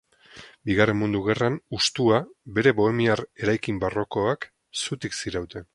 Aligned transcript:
Bigarren 0.69 0.97
Mundu 1.01 1.21
Gerran 1.27 1.59
hustua, 1.77 2.23
bere 2.57 2.75
bohemiar 2.83 3.25
eraikin 3.45 3.83
barrokoak 3.87 4.53
zutik 4.85 5.21
zirauten. 5.23 5.69